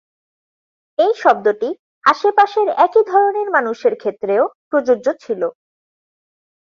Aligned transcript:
এই 0.99 1.13
শব্দটি 1.21 1.69
আশেপাশের 2.03 2.67
একই 2.85 3.03
ধরনের 3.07 3.47
মানুষের 3.49 3.93
ক্ষেত্রেও 3.95 4.43
প্রযোজ্য 4.69 5.07
ছিল। 5.23 5.41